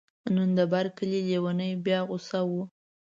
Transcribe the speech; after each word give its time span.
نن 0.33 0.49
د 0.57 0.59
بر 0.71 0.85
کلي 0.97 1.19
لیونی 1.27 1.71
بیا 1.85 1.99
غوصه 2.07 2.39
و. 2.49 2.51